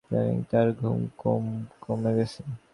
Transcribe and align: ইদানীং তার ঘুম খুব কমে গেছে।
ইদানীং 0.05 0.37
তার 0.51 0.67
ঘুম 0.79 0.99
খুব 1.19 1.41
কমে 1.83 2.11
গেছে। 2.17 2.41